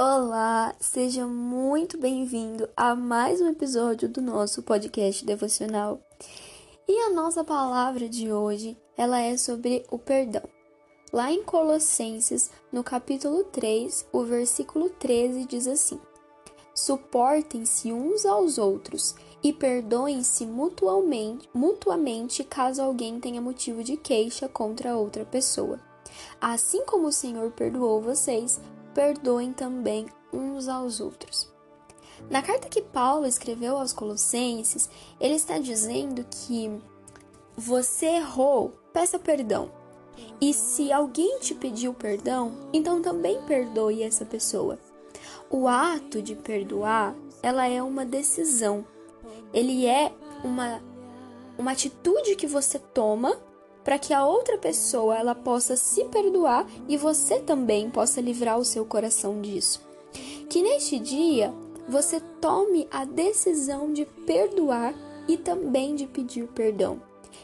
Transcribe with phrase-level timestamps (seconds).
[0.00, 5.98] Olá, seja muito bem-vindo a mais um episódio do nosso podcast devocional.
[6.86, 10.44] E a nossa palavra de hoje, ela é sobre o perdão.
[11.12, 16.00] Lá em Colossenses, no capítulo 3, o versículo 13 diz assim:
[16.72, 24.96] Suportem-se uns aos outros e perdoem-se mutuamente, mutuamente caso alguém tenha motivo de queixa contra
[24.96, 25.80] outra pessoa.
[26.40, 28.60] Assim como o Senhor perdoou vocês,
[28.94, 31.52] perdoem também uns aos outros.
[32.30, 34.88] Na carta que Paulo escreveu aos Colossenses,
[35.20, 36.80] ele está dizendo que
[37.56, 39.70] você errou, peça perdão.
[40.40, 44.78] E se alguém te pediu perdão, então também perdoe essa pessoa.
[45.48, 48.84] O ato de perdoar, ela é uma decisão.
[49.52, 50.12] Ele é
[50.44, 50.82] uma
[51.58, 53.36] uma atitude que você toma
[53.88, 58.64] para que a outra pessoa ela possa se perdoar e você também possa livrar o
[58.64, 59.80] seu coração disso.
[60.46, 61.54] Que neste dia
[61.88, 64.92] você tome a decisão de perdoar
[65.26, 67.00] e também de pedir perdão.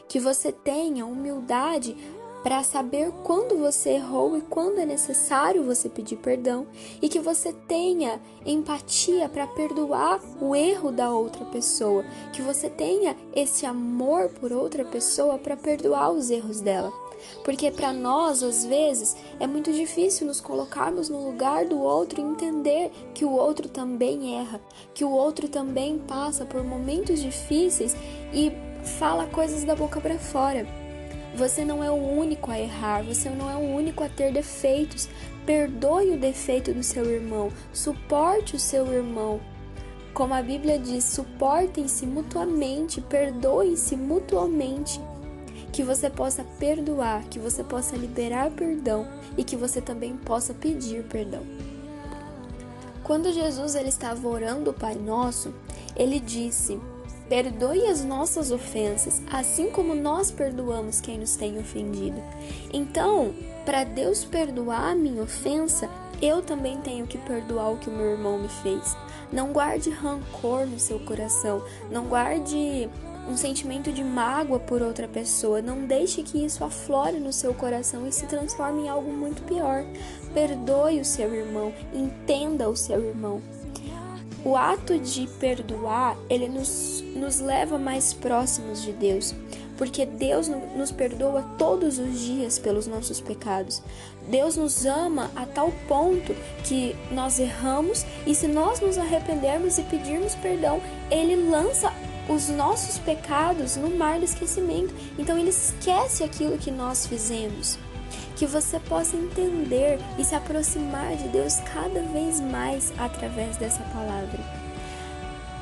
[0.07, 1.97] Que você tenha humildade
[2.45, 6.67] para saber quando você errou e quando é necessário você pedir perdão
[7.01, 13.17] e que você tenha empatia para perdoar o erro da outra pessoa, que você tenha
[13.35, 16.93] esse amor por outra pessoa para perdoar os erros dela.
[17.43, 22.23] Porque para nós, às vezes, é muito difícil nos colocarmos no lugar do outro e
[22.23, 24.61] entender que o outro também erra,
[24.93, 27.95] que o outro também passa por momentos difíceis
[28.31, 28.51] e
[28.99, 30.84] fala coisas da boca para fora.
[31.35, 35.09] Você não é o único a errar, você não é o único a ter defeitos.
[35.45, 39.41] Perdoe o defeito do seu irmão, suporte o seu irmão.
[40.13, 45.01] Como a Bíblia diz, suportem-se mutuamente, perdoem-se mutuamente.
[45.73, 49.05] Que você possa perdoar, que você possa liberar perdão
[49.37, 51.43] e que você também possa pedir perdão.
[53.03, 55.53] Quando Jesus ele estava orando o Pai Nosso,
[55.97, 56.79] ele disse:
[57.27, 62.21] Perdoe as nossas ofensas, assim como nós perdoamos quem nos tem ofendido.
[62.71, 63.33] Então,
[63.65, 65.89] para Deus perdoar a minha ofensa,
[66.21, 68.95] eu também tenho que perdoar o que o meu irmão me fez.
[69.31, 72.89] Não guarde rancor no seu coração, não guarde
[73.27, 75.61] um sentimento de mágoa por outra pessoa.
[75.61, 79.83] Não deixe que isso aflore no seu coração e se transforme em algo muito pior.
[80.33, 83.41] Perdoe o seu irmão, entenda o seu irmão.
[84.43, 89.33] O ato de perdoar, ele nos, nos leva mais próximos de Deus,
[89.75, 93.81] porque Deus nos perdoa todos os dias pelos nossos pecados.
[94.29, 99.83] Deus nos ama a tal ponto que nós erramos e se nós nos arrependermos e
[99.83, 101.91] pedirmos perdão, ele lança
[102.29, 104.93] os nossos pecados no mar do esquecimento.
[105.17, 107.79] Então ele esquece aquilo que nós fizemos
[108.35, 114.39] que você possa entender e se aproximar de Deus cada vez mais através dessa palavra.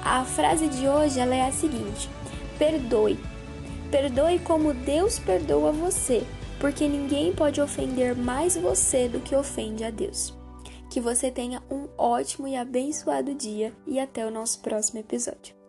[0.03, 2.09] A frase de hoje ela é a seguinte:
[2.57, 3.17] perdoe.
[3.89, 6.23] Perdoe como Deus perdoa você,
[6.59, 10.33] porque ninguém pode ofender mais você do que ofende a Deus.
[10.89, 15.62] Que você tenha um ótimo e abençoado dia e até o nosso próximo episódio.